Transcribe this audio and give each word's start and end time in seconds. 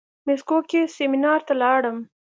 مسکو 0.25 0.57
کې 0.69 0.81
سيمينار 0.97 1.39
ته 1.47 1.53
لاړم. 1.61 1.97